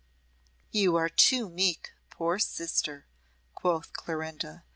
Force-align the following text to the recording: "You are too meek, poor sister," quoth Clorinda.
"You 0.71 0.95
are 0.95 1.09
too 1.09 1.47
meek, 1.47 1.91
poor 2.09 2.39
sister," 2.39 3.05
quoth 3.53 3.93
Clorinda. 3.93 4.63